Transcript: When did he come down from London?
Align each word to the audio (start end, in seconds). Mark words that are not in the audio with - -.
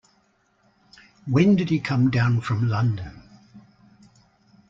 When 1.27 1.55
did 1.55 1.69
he 1.69 1.79
come 1.79 2.09
down 2.09 2.41
from 2.41 2.67
London? 2.67 3.21